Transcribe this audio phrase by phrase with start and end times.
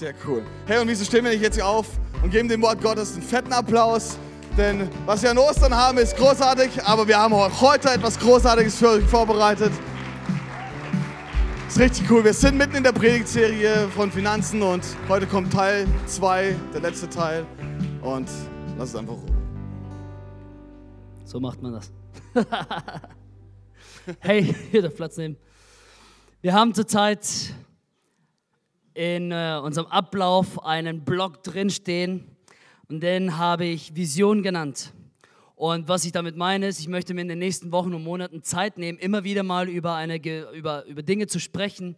[0.00, 0.42] Sehr cool.
[0.64, 1.86] Hey, und wieso stehen wir nicht jetzt hier auf
[2.22, 4.16] und geben dem Wort Gottes einen fetten Applaus?
[4.56, 8.76] Denn was wir an Ostern haben, ist großartig, aber wir haben auch heute etwas Großartiges
[8.76, 9.70] für euch vorbereitet.
[11.68, 12.24] Ist richtig cool.
[12.24, 17.06] Wir sind mitten in der Predigtserie von Finanzen und heute kommt Teil 2, der letzte
[17.06, 17.44] Teil.
[18.00, 18.30] Und
[18.78, 19.36] lass es einfach ruhen.
[21.26, 21.92] So macht man das.
[24.20, 25.36] hey, hier darf Platz nehmen.
[26.40, 27.20] Wir haben zurzeit
[29.00, 32.36] in äh, unserem Ablauf einen Blog drinstehen
[32.86, 34.92] und den habe ich Vision genannt.
[35.54, 38.42] Und was ich damit meine, ist, ich möchte mir in den nächsten Wochen und Monaten
[38.42, 40.16] Zeit nehmen, immer wieder mal über, eine,
[40.52, 41.96] über, über Dinge zu sprechen,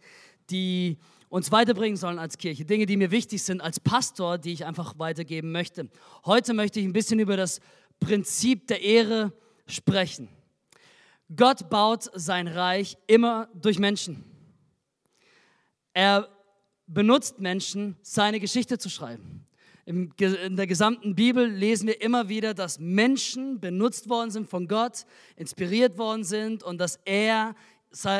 [0.49, 0.97] die
[1.27, 2.63] uns weiterbringen sollen als Kirche.
[2.63, 5.89] Dinge, die mir wichtig sind als Pastor, die ich einfach weitergeben möchte.
[6.23, 7.59] Heute möchte ich ein bisschen über das
[7.99, 9.33] Prinzip der Ehre
[9.67, 10.29] sprechen.
[11.35, 14.23] Gott baut sein Reich immer durch Menschen.
[15.93, 16.29] Er
[16.87, 19.45] benutzt Menschen, seine Geschichte zu schreiben.
[19.85, 25.05] In der gesamten Bibel lesen wir immer wieder, dass Menschen benutzt worden sind von Gott,
[25.35, 27.55] inspiriert worden sind und dass er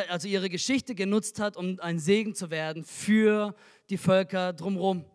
[0.09, 3.55] also ihre Geschichte genutzt hat, um ein Segen zu werden für
[3.89, 5.05] die Völker drumherum.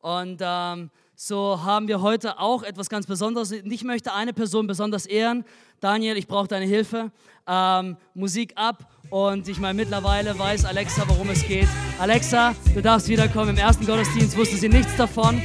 [0.00, 3.50] Und ähm, so haben wir heute auch etwas ganz Besonderes.
[3.50, 5.44] Ich möchte eine Person besonders ehren.
[5.80, 7.10] Daniel, ich brauche deine Hilfe.
[7.44, 11.66] Ähm, Musik ab und ich meine, mittlerweile weiß Alexa, worum es geht.
[11.98, 13.50] Alexa, du darfst wiederkommen.
[13.50, 15.42] Im ersten Gottesdienst wusste sie nichts davon.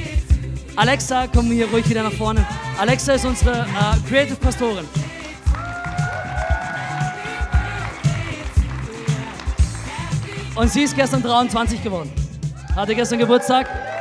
[0.76, 2.46] Alexa, komm hier ruhig wieder nach vorne.
[2.78, 4.88] Alexa ist unsere äh, Creative Pastorin.
[10.56, 12.12] Und sie ist gestern 23 geworden.
[12.76, 13.93] Hatte gestern Geburtstag.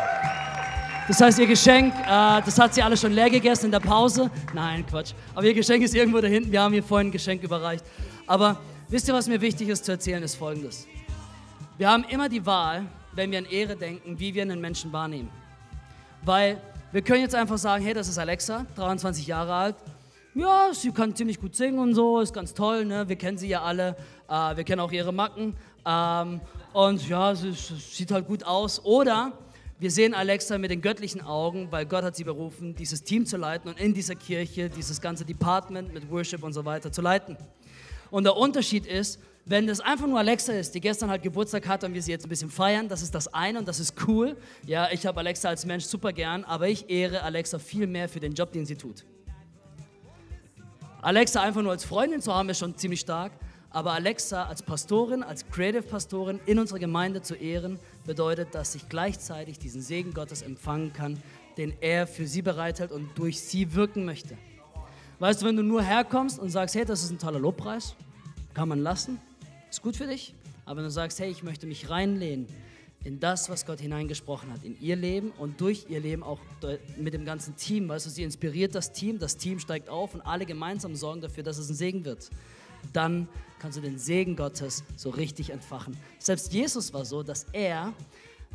[1.08, 4.30] Das heißt, ihr Geschenk, äh, das hat sie alle schon leer gegessen in der Pause.
[4.54, 5.14] Nein, Quatsch.
[5.34, 6.52] Aber ihr Geschenk ist irgendwo da hinten.
[6.52, 7.84] Wir haben ihr vorhin ein Geschenk überreicht.
[8.28, 10.86] Aber wisst ihr, was mir wichtig ist zu erzählen, ist folgendes.
[11.76, 15.28] Wir haben immer die Wahl, wenn wir an Ehre denken, wie wir einen Menschen wahrnehmen.
[16.24, 19.76] Weil wir können jetzt einfach sagen, hey, das ist Alexa, 23 Jahre alt.
[20.34, 23.08] Ja, sie kann ziemlich gut singen und so, ist ganz toll, ne?
[23.08, 23.96] wir kennen sie ja alle,
[24.28, 25.56] äh, wir kennen auch ihre Macken.
[25.84, 26.40] Ähm,
[26.72, 28.82] und ja, sie, sie sieht halt gut aus.
[28.84, 29.32] Oder
[29.82, 33.36] wir sehen Alexa mit den göttlichen Augen, weil Gott hat sie berufen, dieses Team zu
[33.36, 37.36] leiten und in dieser Kirche dieses ganze Department mit Worship und so weiter zu leiten.
[38.12, 41.82] Und der Unterschied ist, wenn das einfach nur Alexa ist, die gestern halt Geburtstag hat
[41.82, 44.36] und wir sie jetzt ein bisschen feiern, das ist das eine und das ist cool.
[44.64, 48.20] Ja, ich habe Alexa als Mensch super gern, aber ich ehre Alexa viel mehr für
[48.20, 49.04] den Job, den sie tut.
[51.00, 53.32] Alexa einfach nur als Freundin zu haben, ist schon ziemlich stark.
[53.70, 58.88] Aber Alexa als Pastorin, als Creative Pastorin in unserer Gemeinde zu ehren, bedeutet, dass ich
[58.88, 61.22] gleichzeitig diesen Segen Gottes empfangen kann,
[61.56, 64.36] den er für sie bereithält und durch sie wirken möchte.
[65.18, 67.94] Weißt du, wenn du nur herkommst und sagst, hey, das ist ein toller Lobpreis,
[68.54, 69.20] kann man lassen,
[69.70, 70.34] ist gut für dich.
[70.64, 72.46] Aber wenn du sagst, hey, ich möchte mich reinlehnen
[73.04, 76.38] in das, was Gott hineingesprochen hat, in ihr Leben und durch ihr Leben auch
[76.96, 80.20] mit dem ganzen Team, weißt du, sie inspiriert das Team, das Team steigt auf und
[80.22, 82.30] alle gemeinsam sorgen dafür, dass es ein Segen wird
[82.92, 83.28] dann
[83.58, 85.96] kannst du den Segen Gottes so richtig entfachen.
[86.18, 87.92] Selbst Jesus war so, dass er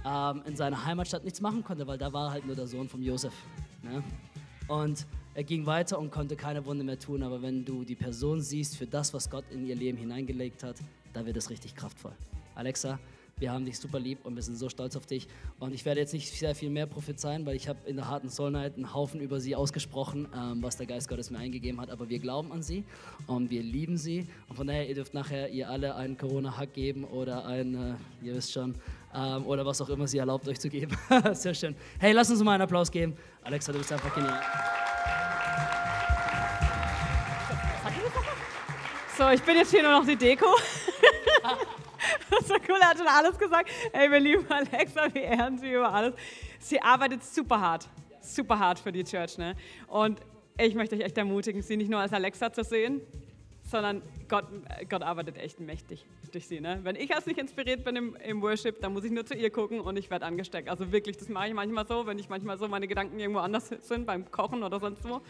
[0.06, 3.02] ähm, in seiner Heimatstadt nichts machen konnte, weil da war halt nur der Sohn von
[3.02, 3.34] Josef.
[3.84, 4.04] Ne?
[4.68, 7.24] Und er ging weiter und konnte keine Wunde mehr tun.
[7.24, 10.76] Aber wenn du die Person siehst für das, was Gott in ihr Leben hineingelegt hat,
[11.14, 12.14] da wird es richtig kraftvoll.
[12.56, 13.00] Alexa,
[13.40, 15.28] wir haben dich super lieb und wir sind so stolz auf dich.
[15.60, 18.30] Und ich werde jetzt nicht sehr viel mehr prophezeien, weil ich habe in der harten
[18.30, 21.90] Soul Night einen Haufen über sie ausgesprochen, ähm, was der Geist Gottes mir eingegeben hat.
[21.90, 22.84] Aber wir glauben an sie
[23.28, 24.28] und wir lieben sie.
[24.50, 28.36] Und von daher, ihr dürft nachher ihr alle einen Corona-Hack geben oder ein, äh, ihr
[28.36, 28.74] wisst schon,
[29.14, 30.98] ähm, oder was auch immer sie erlaubt euch zu geben.
[31.34, 31.76] sehr schön.
[32.00, 33.16] Hey, lass uns mal einen Applaus geben.
[33.44, 34.42] Alexa, du bist einfach genial.
[39.18, 40.46] So, ich bin jetzt hier nur noch die Deko.
[42.30, 43.70] War cool, er hat schon alles gesagt.
[43.94, 46.14] Hey, wir lieben Alexa, wir ehren sie über alles.
[46.60, 47.88] Sie arbeitet super hart,
[48.22, 49.38] super hart für die Church.
[49.38, 49.56] Ne?
[49.88, 50.20] Und
[50.58, 53.02] ich möchte euch echt ermutigen, sie nicht nur als Alexa zu sehen,
[53.64, 54.46] sondern Gott,
[54.90, 56.60] Gott arbeitet echt mächtig durch sie.
[56.60, 56.80] Ne?
[56.84, 59.50] Wenn ich als nicht inspiriert bin im, im Worship, dann muss ich nur zu ihr
[59.50, 60.70] gucken und ich werde angesteckt.
[60.70, 63.70] Also wirklich, das mache ich manchmal so, wenn ich manchmal so meine Gedanken irgendwo anders
[63.82, 65.22] sind, beim Kochen oder sonst wo.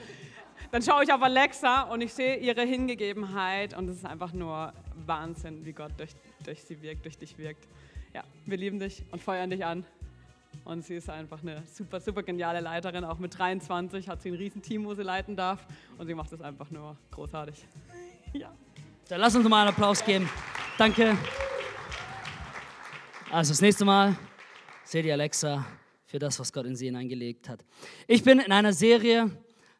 [0.71, 4.73] Dann schaue ich auf Alexa und ich sehe ihre Hingegebenheit und es ist einfach nur
[5.05, 6.11] Wahnsinn, wie Gott durch,
[6.43, 7.67] durch sie wirkt, durch dich wirkt.
[8.13, 9.85] Ja, wir lieben dich und feuern dich an.
[10.65, 13.05] Und sie ist einfach eine super, super geniale Leiterin.
[13.05, 15.65] Auch mit 23 hat sie ein Riesenteam, wo sie leiten darf.
[15.97, 17.55] Und sie macht es einfach nur großartig.
[18.33, 18.53] Ja.
[19.07, 20.29] Dann lass uns mal einen Applaus geben.
[20.77, 21.17] Danke.
[23.31, 24.17] Also das nächste Mal
[24.83, 25.65] seht ihr Alexa
[26.05, 27.63] für das, was Gott in sie hineingelegt hat.
[28.05, 29.31] Ich bin in einer Serie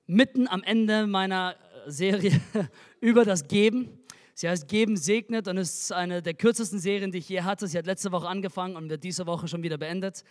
[0.07, 1.56] mitten am Ende meiner
[1.86, 2.42] Serie
[3.01, 4.00] über das Geben.
[4.33, 7.68] Sie heißt Geben segnet und ist eine der kürzesten Serien, die ich je hatte.
[7.68, 10.24] Sie hat letzte Woche angefangen und wird diese Woche schon wieder beendet.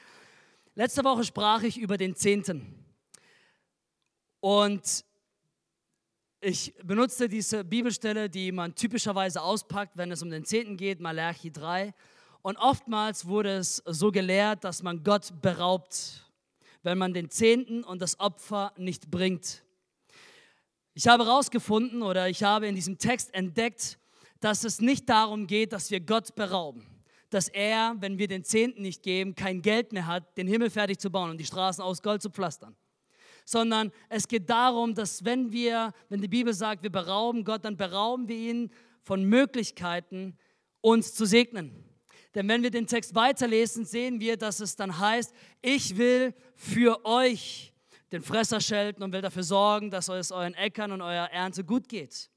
[0.75, 2.85] Letzte Woche sprach ich über den Zehnten.
[4.41, 5.05] Und
[6.41, 11.51] ich benutzte diese Bibelstelle, die man typischerweise auspackt, wenn es um den Zehnten geht, Malachi
[11.51, 11.93] 3.
[12.43, 16.31] Und oftmals wurde es so gelehrt, dass man Gott beraubt,
[16.85, 19.65] wenn man den Zehnten und das Opfer nicht bringt.
[20.99, 23.99] Ich habe herausgefunden oder ich habe in diesem Text entdeckt,
[24.41, 26.87] dass es nicht darum geht, dass wir Gott berauben.
[27.29, 30.99] Dass er, wenn wir den Zehnten nicht geben, kein Geld mehr hat, den Himmel fertig
[30.99, 32.75] zu bauen und die Straßen aus Gold zu pflastern.
[33.45, 37.77] Sondern es geht darum, dass wenn wir, wenn die Bibel sagt, wir berauben Gott, dann
[37.77, 38.71] berauben wir ihn
[39.03, 40.39] von Möglichkeiten,
[40.81, 41.85] uns zu segnen.
[42.35, 47.05] Denn wenn wir den Text weiterlesen, sehen wir, dass es dann heißt, ich will für
[47.05, 47.75] euch
[48.13, 51.89] den Fresser schelten und will dafür sorgen, dass es euren Äckern und eurer Ernte gut
[51.89, 52.31] geht.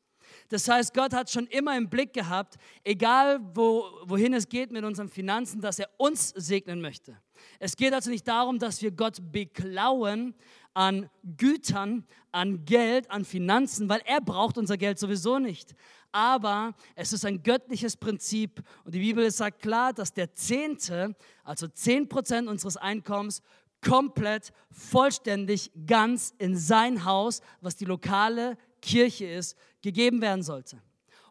[0.49, 4.83] Das heißt, Gott hat schon immer im Blick gehabt, egal wo, wohin es geht mit
[4.83, 7.17] unseren Finanzen, dass er uns segnen möchte.
[7.59, 10.35] Es geht also nicht darum, dass wir Gott beklauen
[10.73, 15.75] an Gütern, an Geld, an Finanzen, weil er braucht unser Geld sowieso nicht.
[16.11, 21.67] Aber es ist ein göttliches Prinzip und die Bibel sagt klar, dass der Zehnte, also
[21.67, 23.41] 10% unseres Einkommens,
[23.81, 30.81] komplett, vollständig, ganz in sein Haus, was die lokale Kirche ist, gegeben werden sollte.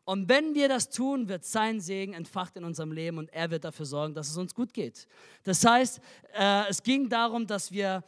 [0.04, 3.64] Und wenn wir das tun, wird sein Segen entfacht in unserem Leben und er wird
[3.64, 5.06] dafür sorgen, dass es uns gut geht.
[5.44, 6.00] Das heißt,
[6.32, 8.02] äh, es ging darum, dass wir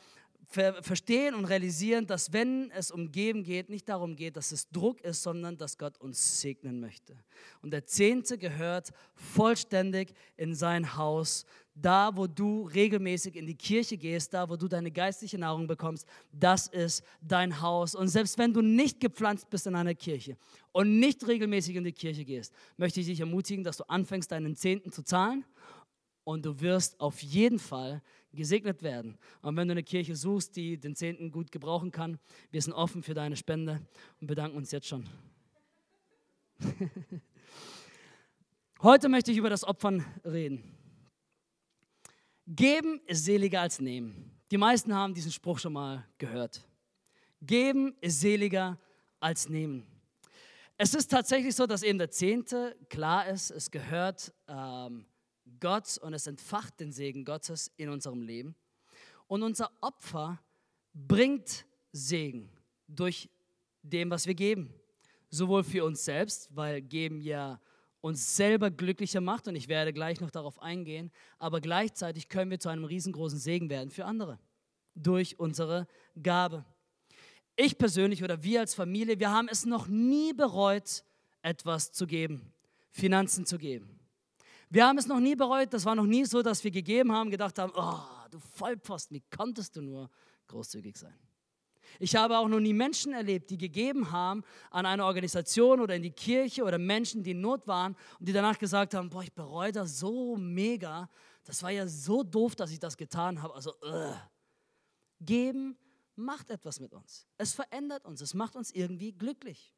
[0.51, 5.01] verstehen und realisieren, dass wenn es um Geben geht, nicht darum geht, dass es Druck
[5.03, 7.17] ist, sondern dass Gott uns segnen möchte.
[7.63, 11.45] Und der Zehnte gehört vollständig in sein Haus.
[11.81, 16.07] Da, wo du regelmäßig in die Kirche gehst, da, wo du deine geistliche Nahrung bekommst,
[16.33, 17.95] das ist dein Haus.
[17.95, 20.37] Und selbst wenn du nicht gepflanzt bist in einer Kirche
[20.73, 24.57] und nicht regelmäßig in die Kirche gehst, möchte ich dich ermutigen, dass du anfängst, deinen
[24.57, 25.45] Zehnten zu zahlen
[26.25, 29.19] und du wirst auf jeden Fall gesegnet werden.
[29.43, 32.19] Und wenn du eine Kirche suchst, die den Zehnten gut gebrauchen kann,
[32.51, 33.81] wir sind offen für deine Spende
[34.21, 35.09] und bedanken uns jetzt schon.
[38.83, 40.80] Heute möchte ich über das Opfern reden.
[42.53, 44.33] Geben ist seliger als nehmen.
[44.51, 46.67] Die meisten haben diesen Spruch schon mal gehört.
[47.41, 48.77] Geben ist seliger
[49.21, 49.87] als nehmen.
[50.77, 55.07] Es ist tatsächlich so, dass eben der Zehnte klar ist, es gehört ähm,
[55.61, 58.57] Gott und es entfacht den Segen Gottes in unserem Leben.
[59.29, 60.43] Und unser Opfer
[60.93, 62.51] bringt Segen
[62.89, 63.29] durch
[63.83, 64.75] dem, was wir geben.
[65.29, 67.61] Sowohl für uns selbst, weil geben ja
[68.01, 72.59] uns selber glücklicher macht und ich werde gleich noch darauf eingehen, aber gleichzeitig können wir
[72.59, 74.39] zu einem riesengroßen Segen werden für andere
[74.95, 75.87] durch unsere
[76.23, 76.65] Gabe.
[77.57, 81.05] Ich persönlich oder wir als Familie, wir haben es noch nie bereut,
[81.43, 82.53] etwas zu geben,
[82.91, 84.01] Finanzen zu geben.
[84.71, 85.73] Wir haben es noch nie bereut.
[85.73, 89.25] Das war noch nie so, dass wir gegeben haben, gedacht haben, oh, du Vollposten, wie
[89.37, 90.09] konntest du nur
[90.47, 91.19] großzügig sein?
[91.99, 96.03] Ich habe auch noch nie Menschen erlebt, die gegeben haben an eine Organisation oder in
[96.03, 99.33] die Kirche oder Menschen, die in Not waren und die danach gesagt haben, boah, ich
[99.33, 101.09] bereue das so mega.
[101.45, 103.55] Das war ja so doof, dass ich das getan habe.
[103.55, 104.15] Also, uh.
[105.21, 105.77] geben
[106.17, 107.27] macht etwas mit uns.
[107.39, 108.21] Es verändert uns.
[108.21, 109.75] Es macht uns irgendwie glücklich.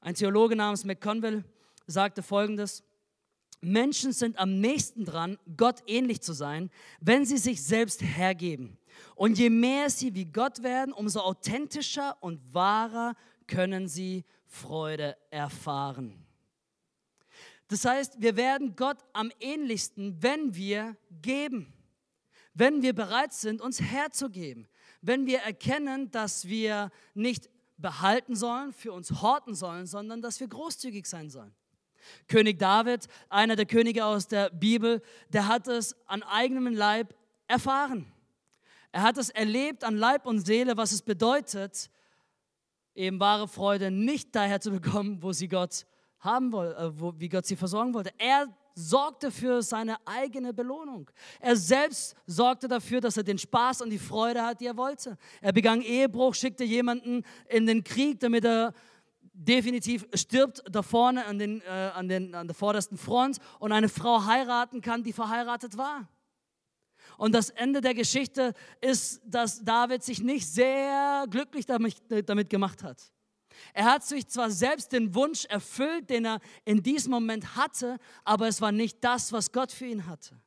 [0.00, 1.44] Ein Theologe namens McConville
[1.86, 2.84] sagte folgendes,
[3.60, 8.78] Menschen sind am nächsten dran, Gott ähnlich zu sein, wenn sie sich selbst hergeben.
[9.14, 13.14] Und je mehr sie wie Gott werden, umso authentischer und wahrer
[13.46, 16.24] können sie Freude erfahren.
[17.68, 21.72] Das heißt, wir werden Gott am ähnlichsten, wenn wir geben,
[22.54, 24.66] wenn wir bereit sind, uns herzugeben,
[25.02, 30.48] wenn wir erkennen, dass wir nicht behalten sollen, für uns horten sollen, sondern dass wir
[30.48, 31.54] großzügig sein sollen.
[32.26, 37.14] König David, einer der Könige aus der Bibel, der hat es an eigenem Leib
[37.46, 38.10] erfahren.
[38.92, 41.90] Er hat es erlebt an Leib und Seele, was es bedeutet,
[42.94, 45.86] eben wahre Freude nicht daher zu bekommen, wo sie Gott
[46.20, 48.10] haben wollte, äh, wo, wie Gott sie versorgen wollte.
[48.18, 51.10] Er sorgte für seine eigene Belohnung.
[51.40, 55.16] Er selbst sorgte dafür, dass er den Spaß und die Freude hat, die er wollte.
[55.40, 58.72] Er begann Ehebruch, schickte jemanden in den Krieg, damit er
[59.32, 63.88] definitiv stirbt da vorne an, den, äh, an, den, an der vordersten Front und eine
[63.88, 66.08] Frau heiraten kann, die verheiratet war.
[67.18, 71.96] Und das Ende der Geschichte ist, dass David sich nicht sehr glücklich damit,
[72.26, 73.02] damit gemacht hat.
[73.74, 78.46] Er hat sich zwar selbst den Wunsch erfüllt, den er in diesem Moment hatte, aber
[78.46, 80.40] es war nicht das, was Gott für ihn hatte.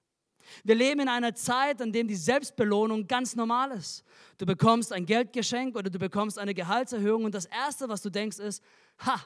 [0.63, 4.05] Wir leben in einer Zeit, in der die Selbstbelohnung ganz normal ist.
[4.37, 8.39] Du bekommst ein Geldgeschenk oder du bekommst eine Gehaltserhöhung und das Erste, was du denkst,
[8.39, 8.63] ist,
[9.05, 9.21] ha,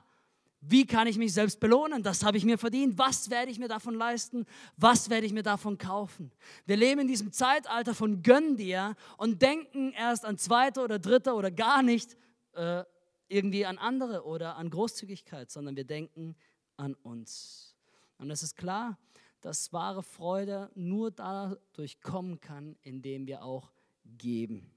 [0.67, 2.01] Wie kann ich mich selbst belohnen?
[2.01, 2.98] Das habe ich mir verdient.
[2.98, 4.45] Was werde ich mir davon leisten?
[4.77, 6.31] Was werde ich mir davon kaufen?
[6.65, 11.34] Wir leben in diesem Zeitalter von Gönn dir und denken erst an zweite oder dritte
[11.34, 12.17] oder gar nicht
[12.53, 12.84] äh,
[13.27, 16.36] irgendwie an andere oder an Großzügigkeit, sondern wir denken
[16.77, 17.75] an uns.
[18.17, 18.98] Und es ist klar,
[19.41, 23.72] dass wahre Freude nur dadurch kommen kann, indem wir auch
[24.17, 24.72] geben.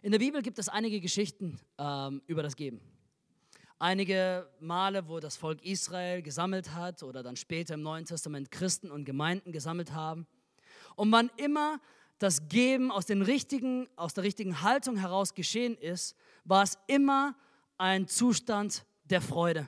[0.00, 2.80] In der Bibel gibt es einige Geschichten ähm, über das Geben.
[3.78, 8.90] Einige Male, wo das Volk Israel gesammelt hat oder dann später im Neuen Testament Christen
[8.90, 10.26] und Gemeinden gesammelt haben.
[10.94, 11.78] Und wann immer
[12.18, 17.36] das Geben aus, den richtigen, aus der richtigen Haltung heraus geschehen ist, war es immer
[17.76, 19.66] ein Zustand der Freude.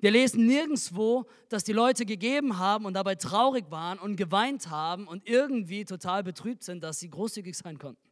[0.00, 5.06] Wir lesen nirgendwo, dass die Leute gegeben haben und dabei traurig waren und geweint haben
[5.06, 8.07] und irgendwie total betrübt sind, dass sie großzügig sein konnten.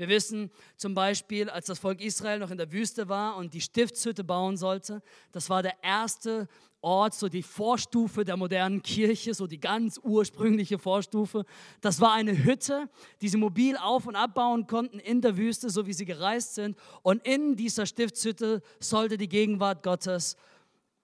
[0.00, 3.60] Wir wissen zum Beispiel, als das Volk Israel noch in der Wüste war und die
[3.60, 6.48] Stiftshütte bauen sollte, das war der erste
[6.80, 11.44] Ort, so die Vorstufe der modernen Kirche, so die ganz ursprüngliche Vorstufe.
[11.82, 12.88] Das war eine Hütte,
[13.20, 16.78] die sie mobil auf- und abbauen konnten in der Wüste, so wie sie gereist sind.
[17.02, 20.38] Und in dieser Stiftshütte sollte die Gegenwart Gottes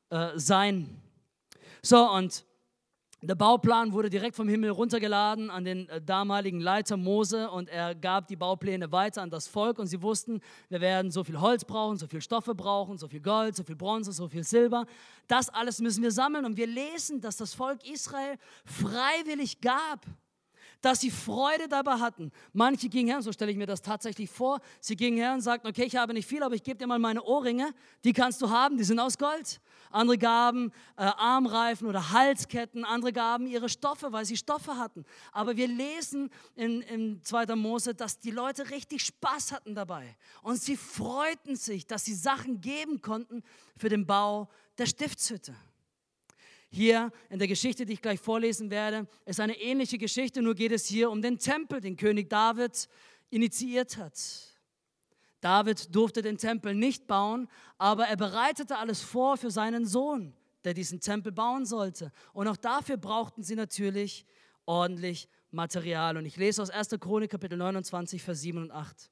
[0.08, 1.02] äh, sein.
[1.82, 2.45] So, und
[3.26, 7.94] der Bauplan wurde direkt vom Himmel runtergeladen an den äh, damaligen Leiter Mose und er
[7.94, 11.64] gab die Baupläne weiter an das Volk und sie wussten, wir werden so viel Holz
[11.64, 14.86] brauchen, so viel Stoffe brauchen, so viel Gold, so viel Bronze, so viel Silber.
[15.26, 20.06] Das alles müssen wir sammeln und wir lesen, dass das Volk Israel freiwillig gab
[20.86, 22.30] dass sie Freude dabei hatten.
[22.52, 25.66] Manche gingen her, so stelle ich mir das tatsächlich vor, sie gingen her und sagten,
[25.66, 27.74] okay, ich habe nicht viel, aber ich gebe dir mal meine Ohrringe,
[28.04, 29.60] die kannst du haben, die sind aus Gold.
[29.90, 35.04] Andere gaben äh, Armreifen oder Halsketten, andere gaben ihre Stoffe, weil sie Stoffe hatten.
[35.32, 37.56] Aber wir lesen in, in 2.
[37.56, 40.16] Mose, dass die Leute richtig Spaß hatten dabei.
[40.42, 43.42] Und sie freuten sich, dass sie Sachen geben konnten
[43.76, 45.52] für den Bau der Stiftshütte.
[46.68, 50.72] Hier in der Geschichte, die ich gleich vorlesen werde, ist eine ähnliche Geschichte, nur geht
[50.72, 52.88] es hier um den Tempel, den König David
[53.30, 54.18] initiiert hat.
[55.40, 60.74] David durfte den Tempel nicht bauen, aber er bereitete alles vor für seinen Sohn, der
[60.74, 62.10] diesen Tempel bauen sollte.
[62.32, 64.26] Und auch dafür brauchten sie natürlich
[64.64, 66.16] ordentlich Material.
[66.16, 66.90] Und ich lese aus 1.
[67.00, 69.10] Chronik Kapitel 29, Vers 7 und 8.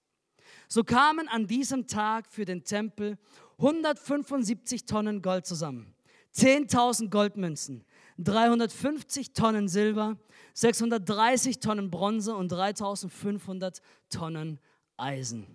[0.69, 3.17] So kamen an diesem Tag für den Tempel
[3.59, 5.94] 175 Tonnen Gold zusammen,
[6.37, 7.85] 10.000 Goldmünzen,
[8.19, 10.17] 350 Tonnen Silber,
[10.55, 14.59] 630 Tonnen Bronze und 3.500 Tonnen
[14.97, 15.47] Eisen.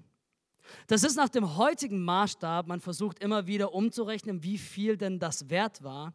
[0.87, 5.49] Das ist nach dem heutigen Maßstab, man versucht immer wieder umzurechnen, wie viel denn das
[5.49, 6.13] wert war.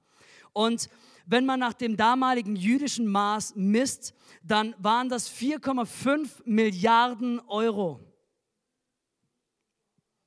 [0.53, 0.89] Und
[1.27, 8.01] wenn man nach dem damaligen jüdischen Maß misst, dann waren das 4,5 Milliarden Euro.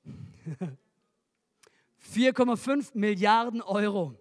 [2.13, 4.15] 4,5 Milliarden Euro.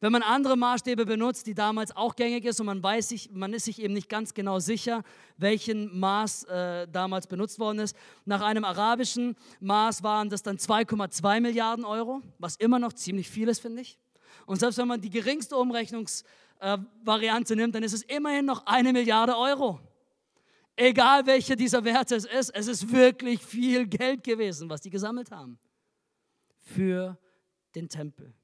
[0.00, 3.54] Wenn man andere Maßstäbe benutzt, die damals auch gängig ist und man weiß sich, man
[3.54, 5.02] ist sich eben nicht ganz genau sicher,
[5.38, 7.96] welchen Maß äh, damals benutzt worden ist.
[8.26, 13.48] Nach einem arabischen Maß waren das dann 2,2 Milliarden Euro, was immer noch ziemlich viel
[13.48, 13.98] ist, finde ich.
[14.44, 18.92] Und selbst wenn man die geringste Umrechnungsvariante äh, nimmt, dann ist es immerhin noch eine
[18.92, 19.80] Milliarde Euro.
[20.76, 25.30] Egal welcher dieser Werte es ist, es ist wirklich viel Geld gewesen, was die gesammelt
[25.30, 25.58] haben
[26.60, 27.18] für
[27.74, 28.34] den Tempel.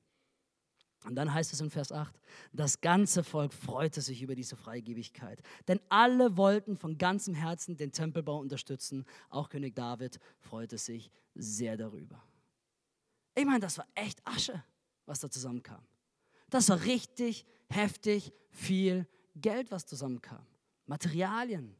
[1.04, 2.14] Und dann heißt es in Vers 8,
[2.52, 7.92] das ganze Volk freute sich über diese Freigebigkeit, denn alle wollten von ganzem Herzen den
[7.92, 9.04] Tempelbau unterstützen.
[9.28, 12.22] Auch König David freute sich sehr darüber.
[13.34, 14.62] Ich meine, das war echt Asche,
[15.06, 15.82] was da zusammenkam.
[16.50, 20.46] Das war richtig heftig viel Geld, was zusammenkam.
[20.86, 21.74] Materialien,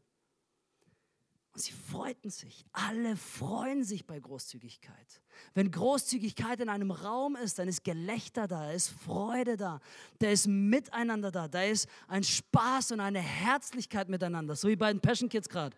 [1.55, 2.65] und sie freuten sich.
[2.73, 5.21] Alle freuen sich bei Großzügigkeit.
[5.55, 9.81] Wenn Großzügigkeit in einem Raum ist, dann ist Gelächter da, ist Freude da,
[10.19, 14.91] da ist Miteinander da, da ist ein Spaß und eine Herzlichkeit miteinander, so wie bei
[14.91, 15.77] den Passion Kids gerade.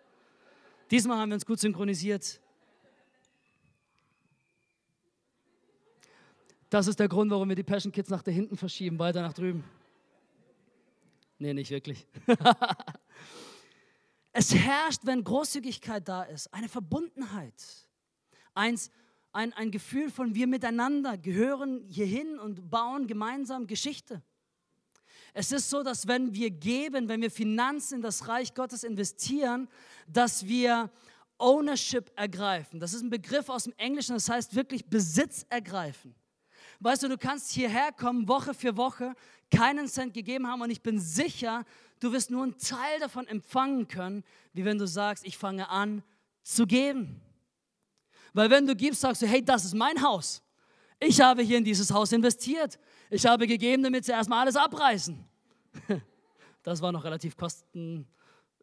[0.91, 2.39] Diesmal haben wir uns gut synchronisiert.
[6.69, 9.33] Das ist der Grund, warum wir die Passion Kids nach da hinten verschieben, weiter nach
[9.33, 9.63] drüben.
[11.37, 12.07] Nee, nicht wirklich.
[14.37, 17.53] Es herrscht, wenn Großzügigkeit da ist, eine Verbundenheit.
[18.53, 18.91] Eins,
[19.31, 24.21] ein, ein Gefühl von wir miteinander gehören hierhin und bauen gemeinsam Geschichte.
[25.33, 29.69] Es ist so, dass wenn wir geben, wenn wir Finanzen in das Reich Gottes investieren,
[30.05, 30.91] dass wir
[31.37, 32.81] Ownership ergreifen.
[32.81, 36.13] Das ist ein Begriff aus dem Englischen, das heißt wirklich Besitz ergreifen.
[36.79, 39.13] Weißt du, du kannst hierher kommen, Woche für Woche,
[39.51, 41.63] keinen Cent gegeben haben und ich bin sicher,
[41.99, 46.03] du wirst nur einen Teil davon empfangen können, wie wenn du sagst, ich fange an
[46.43, 47.21] zu geben.
[48.33, 50.43] Weil wenn du gibst, sagst du, hey, das ist mein Haus.
[50.99, 52.79] Ich habe hier in dieses Haus investiert.
[53.09, 55.23] Ich habe gegeben, damit sie erstmal alles abreißen.
[56.63, 58.07] Das war noch relativ kosten,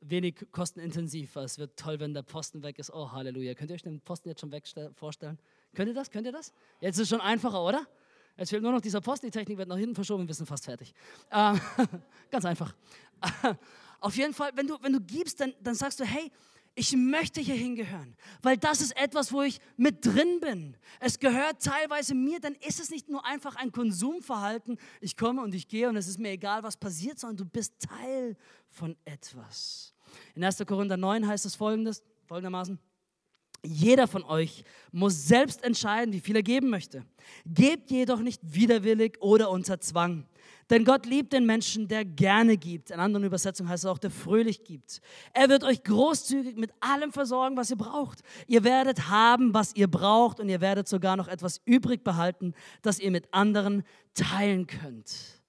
[0.01, 1.37] wenig kostenintensiv.
[1.37, 2.93] Es wird toll, wenn der Posten weg ist.
[2.93, 3.55] Oh, Halleluja.
[3.55, 4.53] Könnt ihr euch den Posten jetzt schon
[4.97, 5.39] vorstellen?
[5.73, 6.11] Könnt ihr das?
[6.11, 6.53] Könnt ihr das?
[6.81, 7.87] Jetzt ist es schon einfacher, oder?
[8.37, 9.27] Jetzt fehlt nur noch dieser Posten.
[9.27, 10.27] Die Technik wird nach hinten verschoben.
[10.27, 10.95] Wir sind fast fertig.
[11.31, 11.61] Ähm,
[12.31, 12.75] ganz einfach.
[14.01, 16.31] Auf jeden Fall, wenn du, wenn du gibst, dann, dann sagst du, hey,
[16.75, 20.77] ich möchte hier hingehören, weil das ist etwas, wo ich mit drin bin.
[21.01, 25.55] Es gehört teilweise mir, dann ist es nicht nur einfach ein Konsumverhalten, ich komme und
[25.55, 28.37] ich gehe und es ist mir egal, was passiert, sondern du bist Teil
[28.71, 29.95] von etwas.
[30.35, 30.65] In 1.
[30.67, 32.79] Korinther 9 heißt es folgendes, folgendermaßen,
[33.65, 37.05] jeder von euch muss selbst entscheiden, wie viel er geben möchte.
[37.47, 40.27] Gebt jedoch nicht widerwillig oder unter Zwang
[40.73, 42.91] denn Gott liebt den Menschen, der gerne gibt.
[42.91, 45.03] In anderen Übersetzungen heißt es auch, der fröhlich gibt.
[45.35, 48.21] Er wird euch großzügig mit allem versorgen, was ihr braucht.
[48.47, 53.01] Ihr werdet haben, was ihr braucht und ihr werdet sogar noch etwas übrig behalten, das
[53.01, 53.83] ihr mit anderen
[54.15, 55.43] teilen könnt.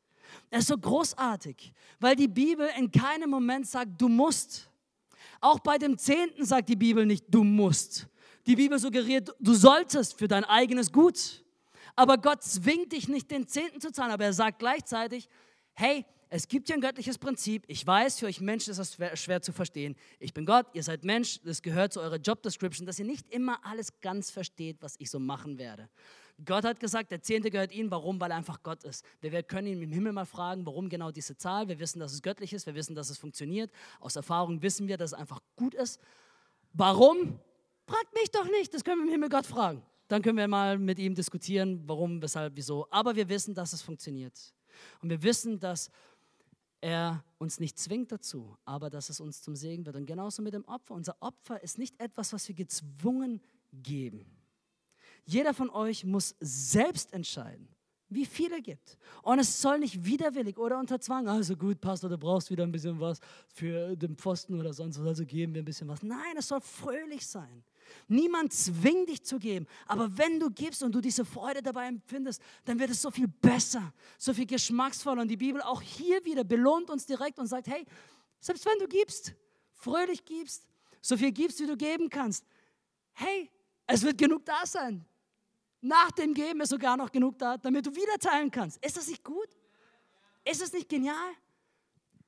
[0.49, 4.69] Er ist so großartig, weil die Bibel in keinem Moment sagt, du musst.
[5.43, 8.07] Auch bei dem Zehnten sagt die Bibel nicht, du musst.
[8.47, 11.43] Die Bibel suggeriert, du solltest für dein eigenes Gut.
[11.97, 15.27] Aber Gott zwingt dich nicht, den Zehnten zu zahlen, aber er sagt gleichzeitig,
[15.73, 17.65] hey, es gibt hier ein göttliches Prinzip.
[17.67, 19.97] Ich weiß, für euch Menschen ist das schwer, zu verstehen.
[20.17, 23.29] Ich bin Gott, ihr seid Mensch, das gehört zu eurer Job Description, dass ihr nicht
[23.29, 25.89] immer alles ganz versteht, was ich so machen werde.
[26.45, 27.91] Gott hat gesagt, der Zehnte gehört ihnen.
[27.91, 28.19] Warum?
[28.19, 29.05] Weil er einfach Gott ist.
[29.21, 31.67] Wir können ihn im Himmel mal fragen, warum genau diese Zahl.
[31.67, 32.65] Wir wissen, dass es göttlich ist.
[32.65, 33.71] Wir wissen, dass es funktioniert.
[33.99, 35.99] Aus Erfahrung wissen wir, dass es einfach gut ist.
[36.73, 37.39] Warum?
[37.87, 38.73] Fragt mich doch nicht.
[38.73, 39.83] Das können wir im Himmel Gott fragen.
[40.07, 42.87] Dann können wir mal mit ihm diskutieren, warum, weshalb, wieso.
[42.89, 44.53] Aber wir wissen, dass es funktioniert.
[45.01, 45.89] Und wir wissen, dass
[46.81, 49.95] er uns nicht zwingt dazu, aber dass es uns zum Segen wird.
[49.95, 50.93] Und genauso mit dem Opfer.
[50.93, 54.25] Unser Opfer ist nicht etwas, was wir gezwungen geben.
[55.25, 57.67] Jeder von euch muss selbst entscheiden,
[58.09, 58.97] wie viel er gibt.
[59.21, 62.71] Und es soll nicht widerwillig oder unter Zwang, also gut, Pastor, du brauchst wieder ein
[62.71, 66.03] bisschen was für den Pfosten oder sonst was, also geben wir ein bisschen was.
[66.03, 67.63] Nein, es soll fröhlich sein.
[68.07, 69.65] Niemand zwingt dich zu geben.
[69.87, 73.27] Aber wenn du gibst und du diese Freude dabei empfindest, dann wird es so viel
[73.27, 75.21] besser, so viel geschmacksvoller.
[75.21, 77.85] Und die Bibel auch hier wieder belohnt uns direkt und sagt, hey,
[78.39, 79.35] selbst wenn du gibst,
[79.71, 80.67] fröhlich gibst,
[81.01, 82.45] so viel gibst, wie du geben kannst,
[83.13, 83.49] hey,
[83.85, 85.05] es wird genug da sein.
[85.85, 88.83] Nach dem Geben ist sogar noch genug da, damit du wieder teilen kannst.
[88.85, 89.49] Ist das nicht gut?
[90.49, 91.33] Ist das nicht genial?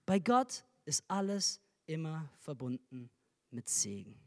[0.05, 3.09] Bei Gott ist alles immer verbunden
[3.51, 4.19] mit Segen.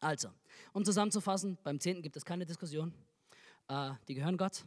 [0.00, 0.30] Also,
[0.72, 2.94] um zusammenzufassen, beim Zehnten gibt es keine Diskussion.
[3.68, 4.64] Äh, die gehören Gott.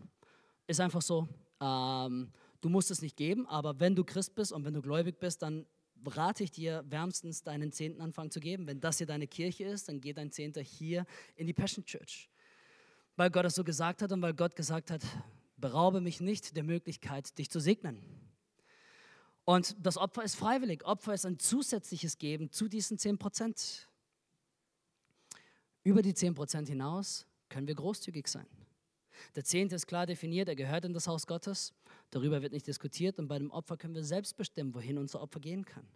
[0.67, 1.28] Ist einfach so.
[1.60, 5.19] Ähm, du musst es nicht geben, aber wenn du Christ bist und wenn du gläubig
[5.19, 5.65] bist, dann
[6.06, 8.67] rate ich dir wärmstens, deinen Zehnten anfangen zu geben.
[8.67, 12.30] Wenn das hier deine Kirche ist, dann geh dein Zehnter hier in die Passion Church.
[13.15, 15.02] Weil Gott es so gesagt hat und weil Gott gesagt hat,
[15.58, 18.02] beraube mich nicht der Möglichkeit, dich zu segnen.
[19.45, 20.86] Und das Opfer ist freiwillig.
[20.86, 23.88] Opfer ist ein zusätzliches Geben zu diesen 10 Prozent.
[25.84, 28.47] Über die 10% hinaus können wir großzügig sein.
[29.36, 31.73] Der Zehnte ist klar definiert, er gehört in das Haus Gottes.
[32.10, 35.39] Darüber wird nicht diskutiert und bei dem Opfer können wir selbst bestimmen, wohin unser Opfer
[35.39, 35.88] gehen kann.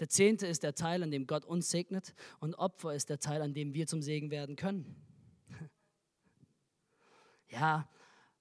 [0.00, 3.42] Der Zehnte ist der Teil, an dem Gott uns segnet und Opfer ist der Teil,
[3.42, 4.96] an dem wir zum Segen werden können.
[7.48, 7.88] Ja,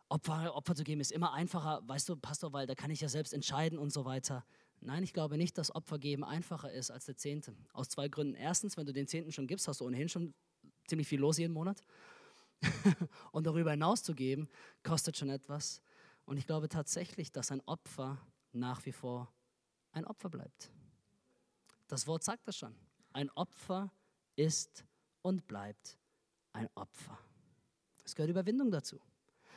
[0.09, 3.09] Opfer, Opfer zu geben ist immer einfacher, weißt du, Pastor, weil da kann ich ja
[3.09, 4.45] selbst entscheiden und so weiter.
[4.79, 7.55] Nein, ich glaube nicht, dass Opfer geben einfacher ist als der Zehnte.
[7.73, 8.35] Aus zwei Gründen.
[8.35, 10.33] Erstens, wenn du den Zehnten schon gibst, hast du ohnehin schon
[10.87, 11.83] ziemlich viel los jeden Monat.
[13.31, 14.49] und darüber hinaus zu geben,
[14.83, 15.81] kostet schon etwas.
[16.25, 18.17] Und ich glaube tatsächlich, dass ein Opfer
[18.51, 19.31] nach wie vor
[19.91, 20.71] ein Opfer bleibt.
[21.87, 22.75] Das Wort sagt das schon.
[23.13, 23.91] Ein Opfer
[24.35, 24.85] ist
[25.21, 25.97] und bleibt
[26.53, 27.17] ein Opfer.
[28.07, 29.01] Es gehört Überwindung dazu.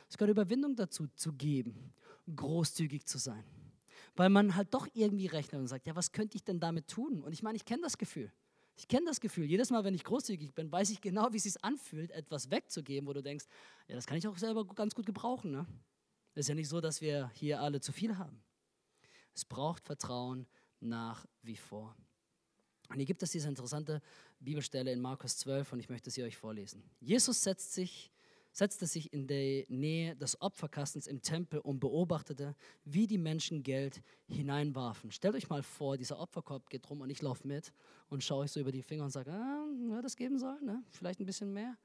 [0.09, 1.93] Es gehört Überwindung dazu, zu geben,
[2.35, 3.45] großzügig zu sein.
[4.17, 7.23] Weil man halt doch irgendwie rechnet und sagt, ja, was könnte ich denn damit tun?
[7.23, 8.29] Und ich meine, ich kenne das Gefühl.
[8.75, 9.45] Ich kenne das Gefühl.
[9.45, 13.07] Jedes Mal, wenn ich großzügig bin, weiß ich genau, wie es sich anfühlt, etwas wegzugeben,
[13.07, 13.45] wo du denkst,
[13.87, 15.51] ja, das kann ich auch selber ganz gut gebrauchen.
[15.51, 15.65] Ne?
[16.33, 18.43] Es ist ja nicht so, dass wir hier alle zu viel haben.
[19.33, 20.45] Es braucht Vertrauen
[20.81, 21.95] nach wie vor.
[22.89, 24.01] Und hier gibt es diese interessante
[24.41, 26.83] Bibelstelle in Markus 12 und ich möchte sie euch vorlesen.
[26.99, 28.11] Jesus setzt sich
[28.51, 34.01] setzte sich in die Nähe des Opferkastens im Tempel und beobachtete, wie die Menschen Geld
[34.27, 35.11] hineinwarfen.
[35.11, 37.73] Stellt euch mal vor, dieser Opferkorb geht rum und ich laufe mit
[38.09, 40.83] und schaue euch so über die Finger und sage, ah, das geben soll, ne?
[40.89, 41.77] vielleicht ein bisschen mehr.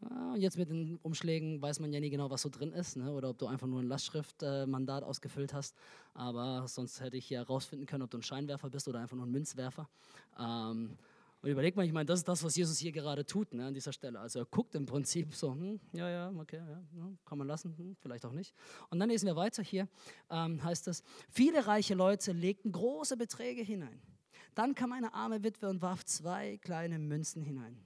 [0.00, 2.96] Ah, und jetzt mit den Umschlägen weiß man ja nie genau, was so drin ist,
[2.96, 3.12] ne?
[3.12, 5.76] oder ob du einfach nur ein Lastschriftmandat äh, ausgefüllt hast.
[6.14, 9.26] Aber sonst hätte ich ja herausfinden können, ob du ein Scheinwerfer bist oder einfach nur
[9.26, 9.88] ein Münzwerfer.
[10.38, 10.96] Ähm,
[11.40, 13.74] Und überleg mal, ich meine, das ist das, was Jesus hier gerade tut ne, an
[13.74, 14.18] dieser Stelle.
[14.18, 17.96] Also er guckt im Prinzip so, hm, ja, ja, okay, ja, kann man lassen, hm,
[18.00, 18.54] vielleicht auch nicht.
[18.90, 19.88] Und dann lesen wir weiter hier,
[20.30, 24.02] ähm, heißt es, viele reiche Leute legten große Beträge hinein.
[24.54, 27.78] Dann kam eine arme Witwe und warf zwei kleine Münzen hinein.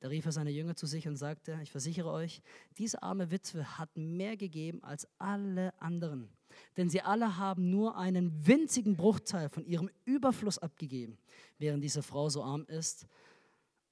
[0.00, 2.42] Da rief er seine Jünger zu sich und sagte, ich versichere euch,
[2.78, 6.30] diese arme Witwe hat mehr gegeben als alle anderen.
[6.76, 11.18] Denn sie alle haben nur einen winzigen Bruchteil von ihrem Überfluss abgegeben,
[11.58, 13.06] während diese Frau so arm ist,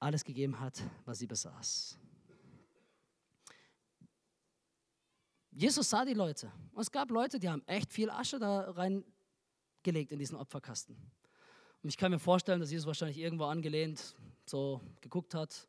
[0.01, 1.99] alles gegeben hat, was sie besaß.
[5.51, 6.51] Jesus sah die Leute.
[6.73, 10.97] Und es gab Leute, die haben echt viel Asche da reingelegt in diesen Opferkasten.
[11.83, 14.14] Und ich kann mir vorstellen, dass Jesus wahrscheinlich irgendwo angelehnt
[14.47, 15.68] so geguckt hat,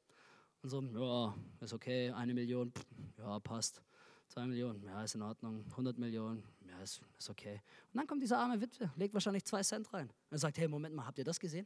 [0.62, 2.72] und so, ja, ist okay, eine Million,
[3.18, 3.82] ja, passt.
[4.28, 5.66] Zwei Millionen, ja, ist in Ordnung.
[5.72, 7.62] 100 Millionen, ja, ist, ist okay.
[7.92, 10.12] Und dann kommt diese arme Witwe, legt wahrscheinlich zwei Cent rein.
[10.30, 11.66] Und sagt, hey, Moment mal, habt ihr das gesehen?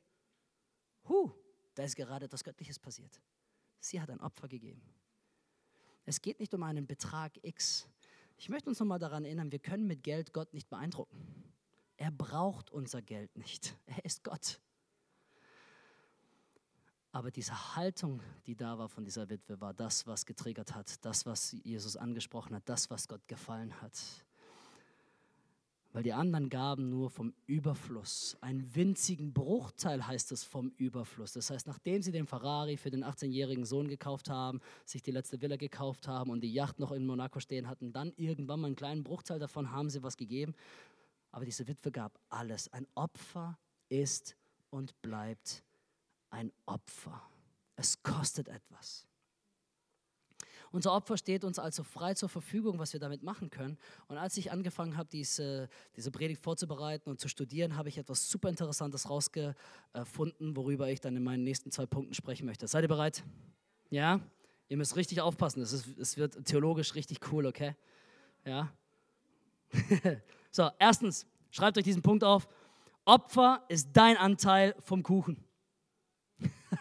[1.09, 1.31] Huh,
[1.75, 3.21] da ist gerade etwas Göttliches passiert.
[3.79, 4.81] Sie hat ein Opfer gegeben.
[6.05, 7.87] Es geht nicht um einen Betrag X.
[8.37, 11.17] Ich möchte uns nochmal daran erinnern, wir können mit Geld Gott nicht beeindrucken.
[11.97, 13.75] Er braucht unser Geld nicht.
[13.87, 14.61] Er ist Gott.
[17.13, 21.27] Aber diese Haltung, die da war von dieser Witwe, war das, was getriggert hat, das,
[21.27, 24.01] was Jesus angesprochen hat, das, was Gott gefallen hat.
[25.91, 28.35] Weil die anderen gaben nur vom Überfluss.
[28.41, 31.33] Einen winzigen Bruchteil heißt es vom Überfluss.
[31.33, 35.39] Das heißt, nachdem sie den Ferrari für den 18-jährigen Sohn gekauft haben, sich die letzte
[35.39, 38.75] Villa gekauft haben und die Yacht noch in Monaco stehen hatten, dann irgendwann mal einen
[38.75, 40.55] kleinen Bruchteil davon haben sie was gegeben.
[41.31, 42.73] Aber diese Witwe gab alles.
[42.73, 44.35] Ein Opfer ist
[44.71, 45.63] und bleibt
[46.33, 47.21] ein Opfer.
[47.75, 49.07] Es kostet etwas.
[50.71, 53.77] Unser Opfer steht uns also frei zur Verfügung, was wir damit machen können.
[54.07, 58.27] Und als ich angefangen habe, diese, diese Predigt vorzubereiten und zu studieren, habe ich etwas
[58.27, 62.67] super Interessantes rausgefunden, worüber ich dann in meinen nächsten zwei Punkten sprechen möchte.
[62.67, 63.23] Seid ihr bereit?
[63.91, 64.19] Ja?
[64.67, 65.61] Ihr müsst richtig aufpassen.
[65.61, 67.75] Es, ist, es wird theologisch richtig cool, okay?
[68.43, 68.73] Ja?
[70.51, 72.47] so, erstens, schreibt euch diesen Punkt auf.
[73.05, 75.37] Opfer ist dein Anteil vom Kuchen.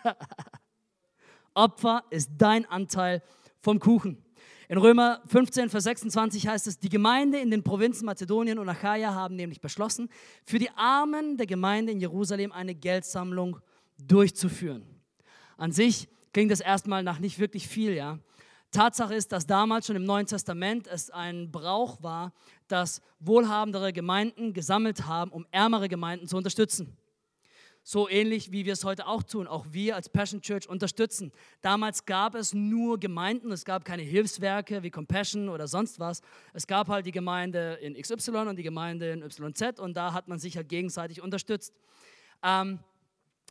[1.55, 3.23] Opfer ist dein Anteil
[3.61, 4.25] vom Kuchen.
[4.69, 9.13] In Römer 15, Vers 26 heißt es, die Gemeinde in den Provinzen Mazedonien und Achaia
[9.13, 10.09] haben nämlich beschlossen,
[10.47, 13.59] für die Armen der Gemeinde in Jerusalem eine Geldsammlung
[13.99, 14.85] durchzuführen.
[15.59, 18.19] An sich klingt das erstmal nach nicht wirklich viel, ja.
[18.71, 22.33] Tatsache ist, dass damals schon im Neuen Testament es ein Brauch war,
[22.69, 26.97] dass wohlhabendere Gemeinden gesammelt haben, um ärmere Gemeinden zu unterstützen.
[27.85, 29.49] So ähnlich wie wir es heute auch tun.
[29.49, 31.33] Auch wir als Passion Church unterstützen.
[31.63, 36.21] Damals gab es nur Gemeinden, es gab keine Hilfswerke wie Compassion oder sonst was.
[36.53, 40.29] Es gab halt die Gemeinde in XY und die Gemeinde in YZ und da hat
[40.29, 41.75] man sich halt gegenseitig unterstützt.
[42.45, 42.79] Ähm,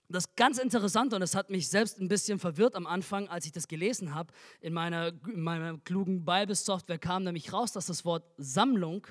[0.07, 3.51] das ganz Interessante und es hat mich selbst ein bisschen verwirrt am Anfang, als ich
[3.51, 4.33] das gelesen habe.
[4.59, 9.07] In meiner, in meiner klugen Bible-Software kam nämlich raus, dass das Wort Sammlung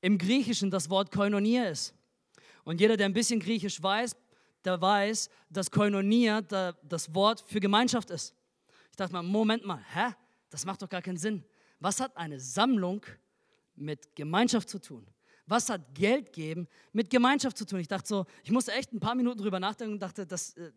[0.00, 1.94] im Griechischen das Wort Koinonia ist.
[2.64, 4.16] Und jeder, der ein bisschen Griechisch weiß,
[4.64, 8.34] der weiß, dass Koinonia das Wort für Gemeinschaft ist.
[8.90, 10.14] Ich dachte mal, Moment mal, hä?
[10.50, 11.44] Das macht doch gar keinen Sinn.
[11.80, 13.04] Was hat eine Sammlung
[13.74, 15.06] mit Gemeinschaft zu tun?
[15.46, 17.80] Was hat Geld geben mit Gemeinschaft zu tun?
[17.80, 20.70] Ich dachte so, ich musste echt ein paar Minuten drüber nachdenken und dachte, das, äh,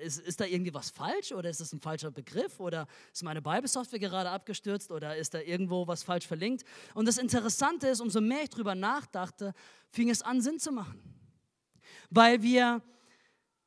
[0.00, 3.42] ist, ist da irgendwie was falsch oder ist das ein falscher Begriff oder ist meine
[3.42, 6.64] Bible-Software gerade abgestürzt oder ist da irgendwo was falsch verlinkt?
[6.94, 9.54] Und das Interessante ist, umso mehr ich drüber nachdachte,
[9.90, 11.02] fing es an, Sinn zu machen.
[12.08, 12.80] Weil wir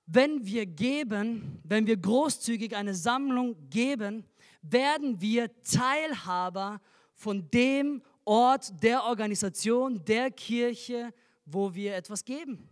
[0.05, 4.25] wenn wir geben, wenn wir großzügig eine Sammlung geben,
[4.61, 6.81] werden wir Teilhaber
[7.13, 11.13] von dem Ort, der Organisation, der Kirche,
[11.45, 12.69] wo wir etwas geben.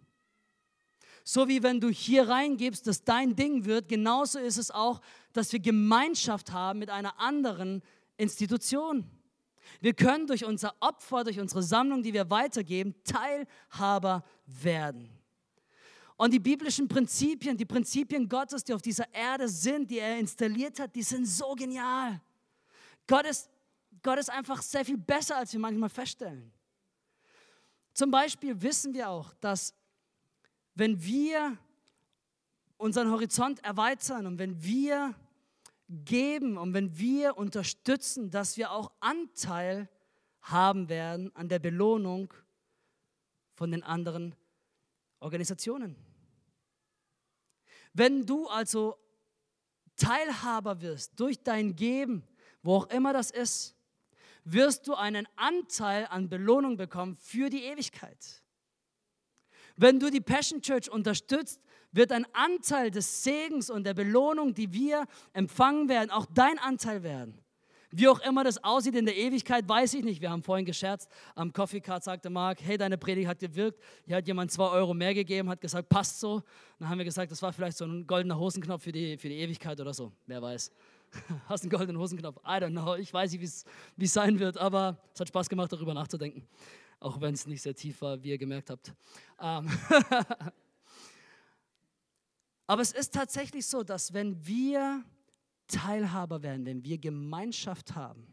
[1.23, 4.99] So wie wenn du hier reingibst, dass dein Ding wird, genauso ist es auch,
[5.31, 7.81] dass wir Gemeinschaft haben mit einer anderen
[8.17, 9.09] Institution.
[9.79, 15.09] Wir können durch unser Opfer, durch unsere Sammlung, die wir weitergeben, Teilhaber werden.
[16.15, 20.79] Und die biblischen Prinzipien, die Prinzipien Gottes, die auf dieser Erde sind, die er installiert
[20.79, 22.21] hat, die sind so genial.
[23.07, 23.49] Gott ist,
[24.01, 26.51] Gott ist einfach sehr viel besser, als wir manchmal feststellen.
[27.93, 29.73] Zum Beispiel wissen wir auch, dass
[30.75, 31.57] wenn wir
[32.77, 35.15] unseren Horizont erweitern und wenn wir
[35.89, 39.89] geben und wenn wir unterstützen, dass wir auch Anteil
[40.41, 42.33] haben werden an der Belohnung
[43.53, 44.35] von den anderen
[45.23, 45.95] Organisationen.
[47.93, 48.97] Wenn du also
[49.95, 52.23] Teilhaber wirst durch dein Geben,
[52.61, 53.75] wo auch immer das ist,
[54.43, 58.43] wirst du einen Anteil an Belohnung bekommen für die Ewigkeit.
[59.75, 64.71] Wenn du die Passion Church unterstützt, wird ein Anteil des Segens und der Belohnung, die
[64.73, 67.42] wir empfangen werden, auch dein Anteil werden.
[67.95, 70.19] Wie auch immer das aussieht in der Ewigkeit, weiß ich nicht.
[70.19, 73.79] Wir haben vorhin gescherzt, am Coffee Card sagte Mark, hey, deine Predigt hat gewirkt.
[74.07, 76.41] Hier hat jemand zwei Euro mehr gegeben, hat gesagt, passt so.
[76.79, 79.37] Dann haben wir gesagt, das war vielleicht so ein goldener Hosenknopf für die, für die
[79.37, 80.11] Ewigkeit oder so.
[80.25, 80.71] Wer weiß.
[81.47, 82.37] Hast einen goldenen Hosenknopf?
[82.37, 82.95] I don't know.
[82.95, 83.41] Ich weiß nicht,
[83.95, 86.47] wie es sein wird, aber es hat Spaß gemacht, darüber nachzudenken.
[86.99, 88.91] Auch wenn es nicht sehr tief war, wie ihr gemerkt habt.
[89.39, 89.69] Ähm
[92.65, 95.03] aber es ist tatsächlich so, dass wenn wir
[95.67, 98.27] Teilhaber werden, wenn wir Gemeinschaft haben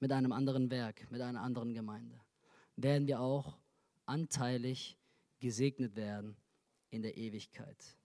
[0.00, 2.20] mit einem anderen Werk, mit einer anderen Gemeinde,
[2.76, 3.58] werden wir auch
[4.06, 4.98] anteilig
[5.40, 6.36] gesegnet werden
[6.90, 7.96] in der Ewigkeit.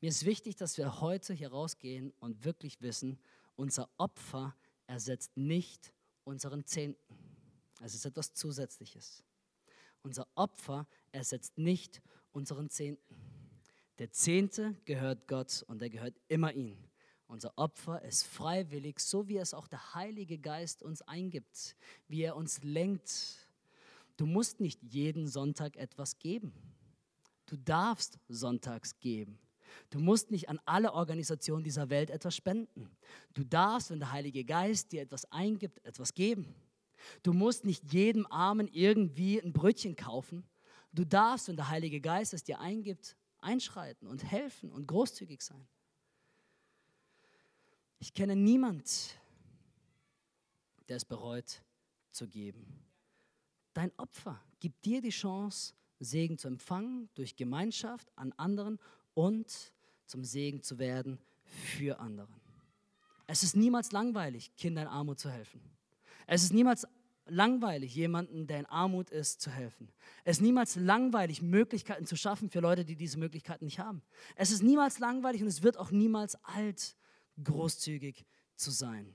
[0.00, 3.18] Mir ist wichtig, dass wir heute hier rausgehen und wirklich wissen,
[3.56, 4.54] unser Opfer
[4.86, 5.92] ersetzt nicht
[6.24, 7.14] unseren Zehnten.
[7.80, 9.24] Es ist etwas Zusätzliches.
[10.02, 12.00] Unser Opfer ersetzt nicht
[12.32, 13.16] unseren Zehnten.
[13.98, 16.76] Der Zehnte gehört Gott und er gehört immer ihm.
[17.26, 22.36] Unser Opfer ist freiwillig, so wie es auch der Heilige Geist uns eingibt, wie er
[22.36, 23.48] uns lenkt.
[24.16, 26.52] Du musst nicht jeden Sonntag etwas geben.
[27.46, 29.38] Du darfst sonntags geben.
[29.90, 32.88] Du musst nicht an alle Organisationen dieser Welt etwas spenden.
[33.34, 36.54] Du darfst, wenn der Heilige Geist dir etwas eingibt, etwas geben.
[37.22, 40.44] Du musst nicht jedem Armen irgendwie ein Brötchen kaufen.
[40.92, 45.66] Du darfst, wenn der Heilige Geist es dir eingibt, einschreiten und helfen und großzügig sein.
[47.98, 49.18] Ich kenne niemand,
[50.88, 51.62] der es bereut
[52.10, 52.84] zu geben.
[53.74, 58.78] Dein Opfer gibt dir die Chance, Segen zu empfangen durch Gemeinschaft an anderen
[59.14, 59.72] und
[60.06, 62.32] zum Segen zu werden für andere.
[63.26, 65.60] Es ist niemals langweilig, Kindern in Armut zu helfen.
[66.26, 66.86] Es ist niemals
[67.28, 69.90] langweilig, jemanden, der in Armut ist, zu helfen.
[70.24, 74.02] Es ist niemals langweilig, Möglichkeiten zu schaffen für Leute, die diese Möglichkeiten nicht haben.
[74.36, 76.96] Es ist niemals langweilig und es wird auch niemals alt,
[77.42, 78.24] großzügig
[78.56, 79.14] zu sein.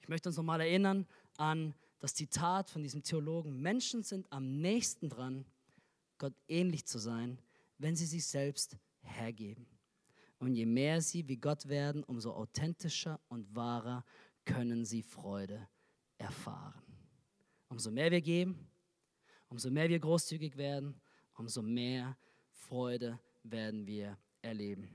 [0.00, 3.60] Ich möchte uns nochmal erinnern an das Zitat von diesem Theologen.
[3.60, 5.44] Menschen sind am nächsten dran,
[6.18, 7.38] Gott ähnlich zu sein,
[7.78, 9.66] wenn sie sich selbst hergeben.
[10.38, 14.04] Und je mehr sie wie Gott werden, umso authentischer und wahrer
[14.44, 15.68] können sie Freude
[16.18, 16.85] erfahren.
[17.68, 18.68] Umso mehr wir geben,
[19.48, 21.00] umso mehr wir großzügig werden,
[21.36, 22.16] umso mehr
[22.50, 24.88] Freude werden wir erleben.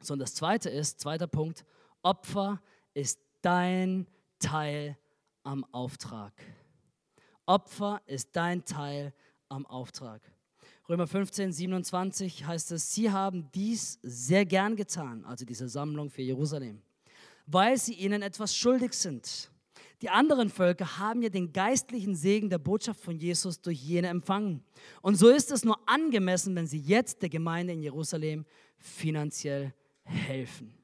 [0.00, 1.64] So, und das zweite ist, zweiter Punkt,
[2.02, 2.62] Opfer
[2.94, 4.06] ist dein
[4.38, 4.98] Teil
[5.42, 6.32] am Auftrag.
[7.46, 9.14] Opfer ist dein Teil
[9.48, 10.20] am Auftrag.
[10.88, 16.22] Römer 15, 27 heißt es, sie haben dies sehr gern getan, also diese Sammlung für
[16.22, 16.82] Jerusalem,
[17.46, 19.50] weil sie ihnen etwas schuldig sind.
[20.02, 24.62] Die anderen Völker haben ja den geistlichen Segen der Botschaft von Jesus durch jene empfangen.
[25.00, 28.44] Und so ist es nur angemessen, wenn sie jetzt der Gemeinde in Jerusalem
[28.78, 29.72] finanziell
[30.04, 30.76] helfen.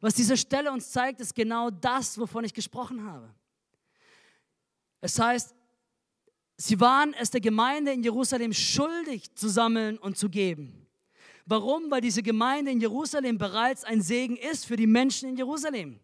[0.00, 3.34] Was diese Stelle uns zeigt, ist genau das, wovon ich gesprochen habe.
[5.00, 5.54] Es heißt,
[6.58, 10.86] Sie waren es der Gemeinde in Jerusalem schuldig zu sammeln und zu geben.
[11.44, 11.90] Warum?
[11.90, 16.00] Weil diese Gemeinde in Jerusalem bereits ein Segen ist für die Menschen in Jerusalem.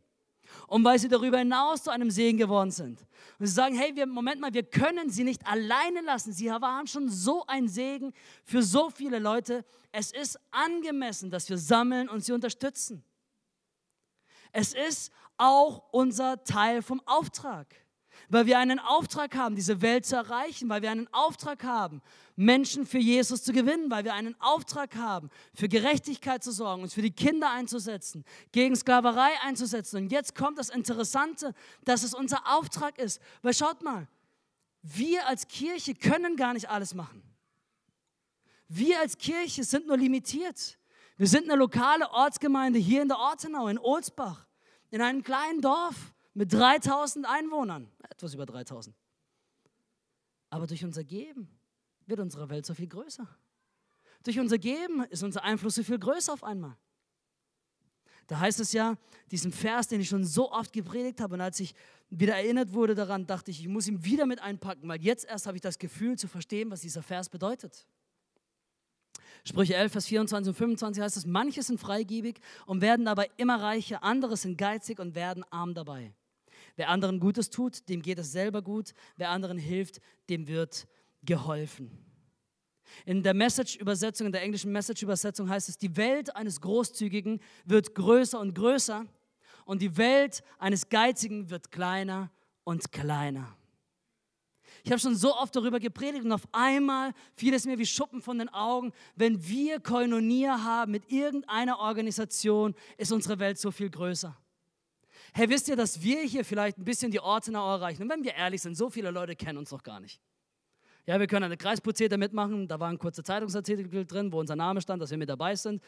[0.67, 3.01] Und weil sie darüber hinaus zu einem Segen geworden sind.
[3.39, 6.33] Und sie sagen, hey, wir, Moment mal, wir können sie nicht alleine lassen.
[6.33, 8.13] Sie waren schon so ein Segen
[8.45, 9.65] für so viele Leute.
[9.91, 13.05] Es ist angemessen, dass wir sammeln und sie unterstützen.
[14.53, 17.82] Es ist auch unser Teil vom Auftrag
[18.33, 22.01] weil wir einen Auftrag haben, diese Welt zu erreichen, weil wir einen Auftrag haben,
[22.35, 26.95] Menschen für Jesus zu gewinnen, weil wir einen Auftrag haben, für Gerechtigkeit zu sorgen, uns
[26.95, 29.99] für die Kinder einzusetzen, gegen Sklaverei einzusetzen.
[29.99, 31.53] Und jetzt kommt das Interessante,
[31.85, 33.21] dass es unser Auftrag ist.
[33.43, 34.09] Weil schaut mal,
[34.81, 37.23] wir als Kirche können gar nicht alles machen.
[38.67, 40.79] Wir als Kirche sind nur limitiert.
[41.19, 44.47] Wir sind eine lokale Ortsgemeinde hier in der Ortenau, in Olsbach,
[44.91, 48.97] in einem kleinen Dorf mit 3000 Einwohnern etwas über 3000.
[50.51, 51.49] Aber durch unser Geben
[52.07, 53.27] wird unsere Welt so viel größer.
[54.23, 56.77] Durch unser Geben ist unser Einfluss so viel größer auf einmal.
[58.27, 58.97] Da heißt es ja,
[59.31, 61.75] diesen Vers, den ich schon so oft gepredigt habe, und als ich
[62.09, 65.47] wieder erinnert wurde daran, dachte ich, ich muss ihn wieder mit einpacken, weil jetzt erst
[65.47, 67.87] habe ich das Gefühl zu verstehen, was dieser Vers bedeutet.
[69.45, 73.61] Sprüche 11, Vers 24 und 25 heißt es, manche sind freigebig und werden dabei immer
[73.61, 76.15] reicher, andere sind geizig und werden arm dabei.
[76.77, 78.93] Wer anderen Gutes tut, dem geht es selber gut.
[79.17, 80.87] Wer anderen hilft, dem wird
[81.23, 81.91] geholfen.
[83.05, 88.39] In der Message-Übersetzung, in der englischen Message-Übersetzung heißt es, die Welt eines Großzügigen wird größer
[88.39, 89.07] und größer
[89.65, 92.31] und die Welt eines Geizigen wird kleiner
[92.65, 93.57] und kleiner.
[94.85, 98.21] Ich habe schon so oft darüber gepredigt und auf einmal fiel es mir wie Schuppen
[98.21, 98.93] von den Augen.
[99.15, 104.37] Wenn wir Koinonia haben mit irgendeiner Organisation, ist unsere Welt so viel größer.
[105.35, 108.03] Hey, wisst ihr, dass wir hier vielleicht ein bisschen die Ortenau erreichen?
[108.03, 110.21] Und wenn wir ehrlich sind, so viele Leute kennen uns noch gar nicht.
[111.07, 112.69] Ja, wir können eine Kreisprozedere mitmachen.
[112.69, 115.83] Da war ein kurzer Zeitungsartikel drin, wo unser Name stand, dass wir mit dabei sind.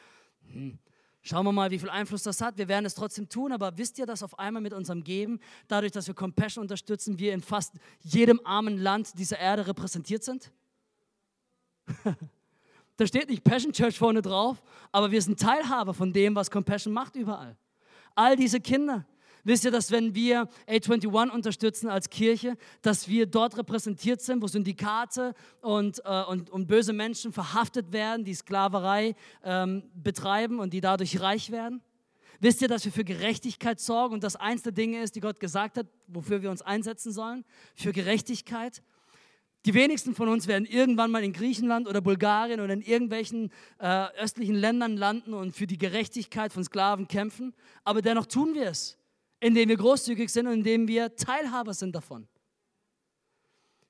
[0.51, 0.79] Hm.
[1.21, 2.59] Schauen wir mal, wie viel Einfluss das hat.
[2.59, 5.93] Wir werden es trotzdem tun, aber wisst ihr, dass auf einmal mit unserem Geben, dadurch,
[5.93, 10.53] dass wir Compassion unterstützen, wir in fast jedem armen Land dieser Erde repräsentiert sind?
[12.97, 16.93] da steht nicht Passion Church vorne drauf, aber wir sind Teilhaber von dem, was Compassion
[16.93, 17.57] macht überall.
[18.15, 19.07] All diese Kinder,
[19.45, 24.47] Wisst ihr, dass wenn wir A21 unterstützen als Kirche, dass wir dort repräsentiert sind, wo
[24.47, 30.81] Syndikate und, äh, und, und böse Menschen verhaftet werden, die Sklaverei ähm, betreiben und die
[30.81, 31.83] dadurch reich werden?
[32.41, 35.41] Wisst ihr, dass wir für Gerechtigkeit sorgen und das eins der Dinge ist, die Gott
[35.41, 37.45] gesagt hat, wofür wir uns einsetzen sollen?
[37.75, 38.83] Für Gerechtigkeit.
[39.67, 44.07] Die wenigsten von uns werden irgendwann mal in Griechenland oder Bulgarien oder in irgendwelchen äh,
[44.19, 48.99] östlichen Ländern landen und für die Gerechtigkeit von Sklaven kämpfen, aber dennoch tun wir es
[49.45, 52.27] indem wir großzügig sind und indem wir Teilhaber sind davon.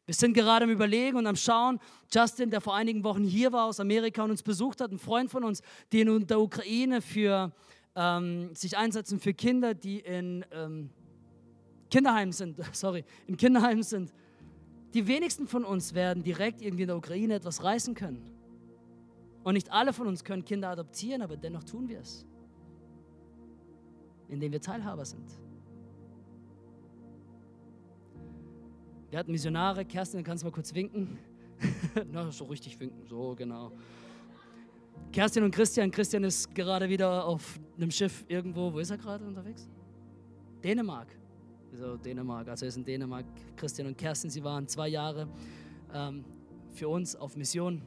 [0.05, 1.79] Wir sind gerade am Überlegen und am Schauen.
[2.13, 5.31] Justin, der vor einigen Wochen hier war aus Amerika und uns besucht hat, ein Freund
[5.31, 5.63] von uns,
[5.93, 7.53] die in der Ukraine für,
[7.95, 10.91] ähm, sich einsetzen für Kinder, die in ähm,
[11.89, 12.59] Kinderheimen sind.
[12.73, 14.13] Sorry, in Kinderheimen sind.
[14.93, 18.29] Die wenigsten von uns werden direkt irgendwie in der Ukraine etwas reißen können.
[19.45, 22.27] Und nicht alle von uns können Kinder adoptieren, aber dennoch tun wir es,
[24.35, 25.31] indem wir Teilhaber sind.
[29.11, 29.85] Wir hatten Missionare.
[29.85, 31.19] Kerstin, kannst du mal kurz winken?
[32.13, 33.07] Na, so richtig winken.
[33.07, 33.73] So, genau.
[35.13, 35.91] Kerstin und Christian.
[35.91, 38.73] Christian ist gerade wieder auf einem Schiff irgendwo.
[38.73, 39.69] Wo ist er gerade unterwegs?
[40.63, 41.17] Dänemark.
[41.73, 42.49] So, Dänemark.
[42.49, 43.25] Also er ist in Dänemark.
[43.57, 45.29] Christian und Kerstin, sie waren zwei Jahre
[45.93, 46.25] ähm,
[46.71, 47.83] für uns auf Mission.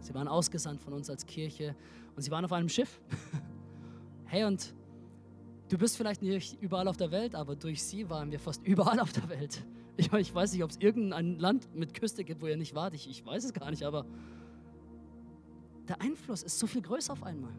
[0.00, 1.76] Sie waren ausgesandt von uns als Kirche
[2.16, 3.00] und sie waren auf einem Schiff.
[4.26, 4.74] hey, und
[5.74, 9.00] du bist vielleicht nicht überall auf der Welt, aber durch sie waren wir fast überall
[9.00, 9.64] auf der Welt.
[9.96, 12.94] Ich, ich weiß nicht, ob es irgendein Land mit Küste gibt, wo ihr nicht wart.
[12.94, 14.06] Ich, ich weiß es gar nicht, aber
[15.88, 17.52] der Einfluss ist so viel größer auf einmal.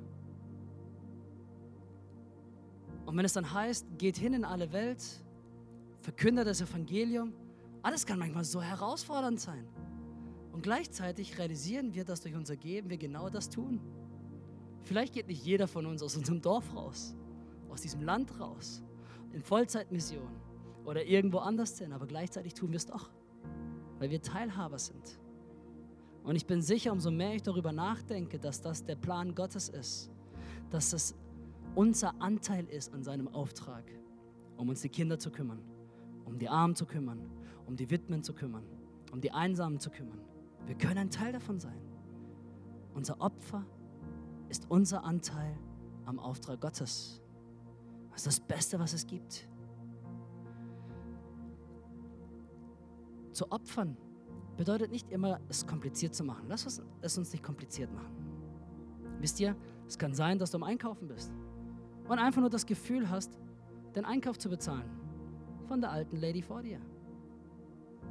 [3.05, 5.03] Und wenn es dann heißt, geht hin in alle Welt,
[5.99, 7.33] verkündet das Evangelium,
[7.83, 9.67] alles kann manchmal so herausfordernd sein.
[10.53, 13.81] Und gleichzeitig realisieren wir, dass durch unser Geben wir genau das tun.
[14.83, 17.13] Vielleicht geht nicht jeder von uns aus unserem Dorf raus,
[17.75, 18.81] aus diesem Land raus,
[19.33, 20.29] in Vollzeitmission
[20.85, 23.09] oder irgendwo anders hin, aber gleichzeitig tun wir es doch,
[23.99, 25.19] weil wir Teilhaber sind.
[26.23, 30.09] Und ich bin sicher, umso mehr ich darüber nachdenke, dass das der Plan Gottes ist,
[30.69, 31.15] dass das
[31.75, 33.83] unser Anteil ist an seinem Auftrag,
[34.55, 35.59] um uns die Kinder zu kümmern,
[36.23, 37.29] um die Armen zu kümmern,
[37.67, 38.63] um die Witwen zu kümmern,
[39.11, 40.21] um die Einsamen zu kümmern.
[40.65, 41.81] Wir können ein Teil davon sein.
[42.93, 43.65] Unser Opfer
[44.47, 45.57] ist unser Anteil
[46.05, 47.21] am Auftrag Gottes.
[48.15, 49.45] Das ist das Beste, was es gibt.
[53.33, 53.97] Zu opfern
[54.55, 56.45] bedeutet nicht immer, es kompliziert zu machen.
[56.47, 58.15] Lass uns es uns nicht kompliziert machen.
[59.19, 59.53] Wisst ihr,
[59.85, 61.33] es kann sein, dass du am Einkaufen bist
[62.07, 63.37] und einfach nur das Gefühl hast,
[63.95, 64.89] den Einkauf zu bezahlen
[65.67, 66.79] von der alten Lady vor dir.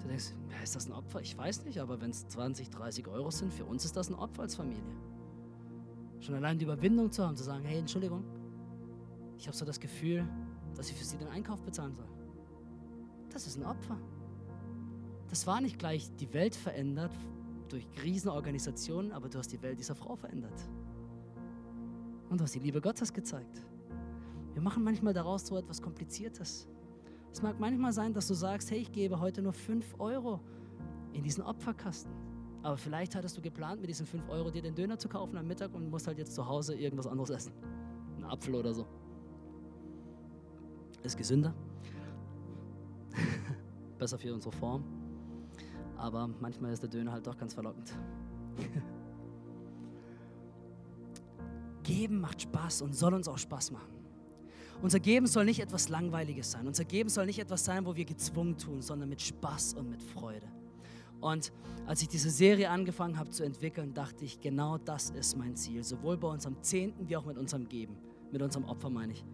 [0.02, 1.22] Du denkst, ja, ist das ein Opfer?
[1.22, 4.16] Ich weiß nicht, aber wenn es 20, 30 Euro sind, für uns ist das ein
[4.16, 4.96] Opfer als Familie.
[6.20, 8.22] Schon allein die Überwindung zu haben, zu sagen, hey, Entschuldigung,
[9.38, 10.28] ich habe so das Gefühl,
[10.74, 12.08] dass ich für sie den Einkauf bezahlen soll.
[13.30, 13.98] Das ist ein Opfer.
[15.28, 17.12] Das war nicht gleich die Welt verändert
[17.68, 20.68] durch Riesenorganisationen, aber du hast die Welt dieser Frau verändert.
[22.30, 23.62] Und du hast die Liebe Gottes gezeigt.
[24.52, 26.68] Wir machen manchmal daraus so etwas Kompliziertes.
[27.32, 30.40] Es mag manchmal sein, dass du sagst, hey, ich gebe heute nur 5 Euro
[31.12, 32.12] in diesen Opferkasten.
[32.62, 35.46] Aber vielleicht hattest du geplant, mit diesen 5 Euro dir den Döner zu kaufen am
[35.46, 37.52] Mittag und musst halt jetzt zu Hause irgendwas anderes essen.
[38.14, 38.86] Einen Apfel oder so.
[41.04, 41.54] Ist gesünder.
[43.98, 44.82] Besser für unsere Form
[46.04, 47.92] aber manchmal ist der Döner halt doch ganz verlockend.
[51.82, 53.94] Geben macht Spaß und soll uns auch Spaß machen.
[54.82, 56.66] Unser Geben soll nicht etwas Langweiliges sein.
[56.66, 60.02] Unser Geben soll nicht etwas sein, wo wir gezwungen tun, sondern mit Spaß und mit
[60.02, 60.46] Freude.
[61.20, 61.52] Und
[61.86, 65.84] als ich diese Serie angefangen habe zu entwickeln, dachte ich, genau das ist mein Ziel.
[65.84, 67.96] Sowohl bei unserem Zehnten wie auch mit unserem Geben,
[68.30, 69.24] mit unserem Opfer meine ich.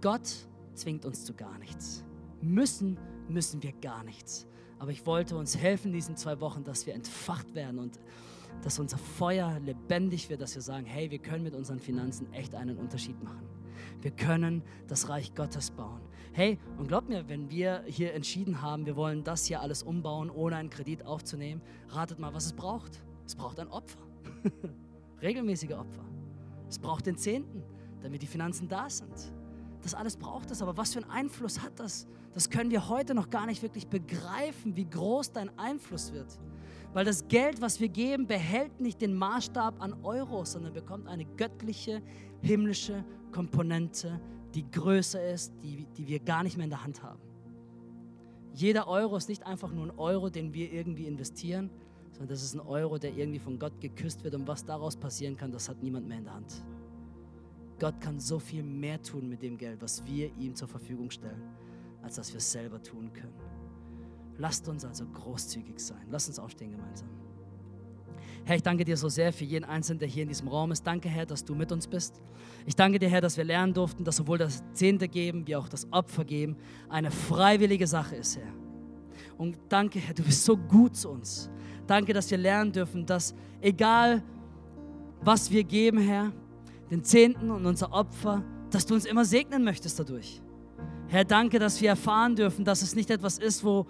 [0.00, 0.48] Gott
[0.78, 2.04] zwingt uns zu gar nichts.
[2.40, 2.98] Müssen,
[3.28, 4.46] müssen wir gar nichts.
[4.78, 7.78] Aber ich wollte uns helfen in diesen zwei Wochen, dass wir entfacht werden.
[7.78, 7.98] Und
[8.62, 12.54] dass unser Feuer lebendig wird, dass wir sagen, hey, wir können mit unseren Finanzen echt
[12.54, 13.46] einen Unterschied machen.
[14.00, 16.00] Wir können das Reich Gottes bauen.
[16.32, 20.30] Hey, und glaubt mir, wenn wir hier entschieden haben, wir wollen das hier alles umbauen,
[20.30, 23.02] ohne einen Kredit aufzunehmen, ratet mal, was es braucht.
[23.26, 24.00] Es braucht ein Opfer.
[25.22, 26.04] Regelmäßige Opfer.
[26.68, 27.62] Es braucht den Zehnten,
[28.02, 29.32] damit die Finanzen da sind.
[29.88, 32.06] Das alles braucht es, aber was für einen Einfluss hat das?
[32.34, 36.38] Das können wir heute noch gar nicht wirklich begreifen, wie groß dein Einfluss wird.
[36.92, 41.24] Weil das Geld, was wir geben, behält nicht den Maßstab an Euros, sondern bekommt eine
[41.24, 42.02] göttliche,
[42.42, 44.20] himmlische Komponente,
[44.54, 47.22] die größer ist, die, die wir gar nicht mehr in der Hand haben.
[48.52, 51.70] Jeder Euro ist nicht einfach nur ein Euro, den wir irgendwie investieren,
[52.10, 54.34] sondern das ist ein Euro, der irgendwie von Gott geküsst wird.
[54.34, 56.62] Und was daraus passieren kann, das hat niemand mehr in der Hand.
[57.78, 61.42] Gott kann so viel mehr tun mit dem Geld, was wir ihm zur Verfügung stellen,
[62.02, 63.34] als dass wir es selber tun können.
[64.36, 66.06] Lasst uns also großzügig sein.
[66.10, 67.08] Lasst uns aufstehen gemeinsam.
[68.44, 70.86] Herr, ich danke dir so sehr für jeden Einzelnen, der hier in diesem Raum ist.
[70.86, 72.22] Danke, Herr, dass du mit uns bist.
[72.66, 75.68] Ich danke dir, Herr, dass wir lernen durften, dass sowohl das Zehnte geben wie auch
[75.68, 76.56] das Opfer geben
[76.88, 78.52] eine freiwillige Sache ist, Herr.
[79.36, 81.50] Und danke, Herr, du bist so gut zu uns.
[81.86, 84.22] Danke, dass wir lernen dürfen, dass egal
[85.20, 86.32] was wir geben, Herr,
[86.90, 90.40] den Zehnten und unser Opfer, dass du uns immer segnen möchtest dadurch.
[91.08, 93.86] Herr, danke, dass wir erfahren dürfen, dass es nicht etwas ist, wo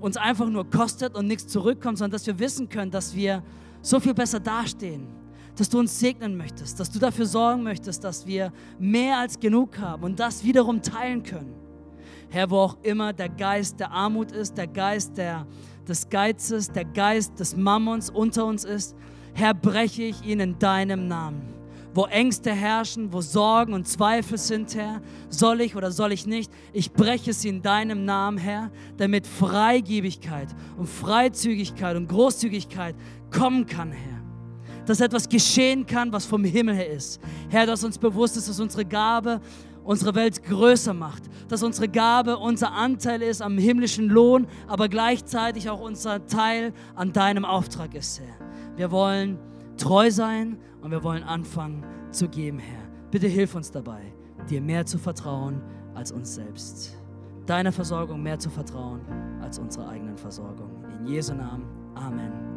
[0.00, 3.42] uns einfach nur kostet und nichts zurückkommt, sondern dass wir wissen können, dass wir
[3.82, 5.08] so viel besser dastehen,
[5.56, 9.78] dass du uns segnen möchtest, dass du dafür sorgen möchtest, dass wir mehr als genug
[9.78, 11.54] haben und das wiederum teilen können.
[12.30, 15.46] Herr, wo auch immer der Geist der Armut ist, der Geist der,
[15.88, 18.94] des Geizes, der Geist des Mammons unter uns ist,
[19.34, 21.57] Herr, breche ich ihn in deinem Namen
[21.94, 25.00] wo Ängste herrschen, wo Sorgen und Zweifel sind, Herr.
[25.28, 26.52] Soll ich oder soll ich nicht?
[26.72, 32.94] Ich breche sie in deinem Namen, Herr, damit Freigebigkeit und Freizügigkeit und Großzügigkeit
[33.30, 34.22] kommen kann, Herr.
[34.86, 37.20] Dass etwas geschehen kann, was vom Himmel her ist.
[37.48, 39.40] Herr, dass uns bewusst ist, dass unsere Gabe
[39.88, 45.70] unsere Welt größer macht, dass unsere Gabe unser Anteil ist am himmlischen Lohn, aber gleichzeitig
[45.70, 48.46] auch unser Teil an deinem Auftrag ist, Herr.
[48.76, 49.38] Wir wollen
[49.78, 52.88] treu sein und wir wollen anfangen zu geben, Herr.
[53.10, 54.12] Bitte hilf uns dabei,
[54.48, 55.60] dir mehr zu vertrauen
[55.94, 56.96] als uns selbst.
[57.46, 59.00] Deiner Versorgung mehr zu vertrauen
[59.40, 60.84] als unserer eigenen Versorgung.
[60.98, 61.64] In Jesu Namen.
[61.94, 62.47] Amen.